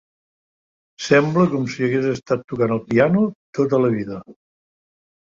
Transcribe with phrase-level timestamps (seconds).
[1.07, 3.29] Sembla com si hagués estat tocant el piano
[3.63, 4.23] tota la vida.